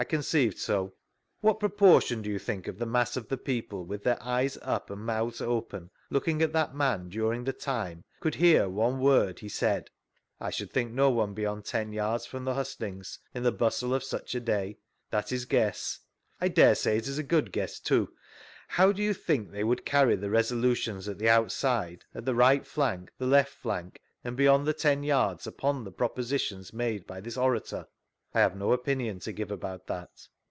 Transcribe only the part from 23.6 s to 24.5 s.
dank, and